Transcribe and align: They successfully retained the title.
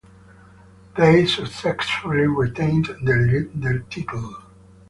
They 0.97 1.27
successfully 1.27 2.25
retained 2.25 2.85
the 2.87 3.85
title. 3.87 4.35